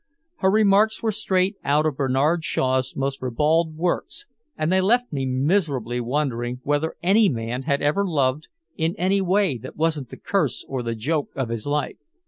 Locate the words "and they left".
4.57-5.13